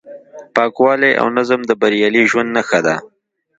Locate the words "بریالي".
1.81-2.23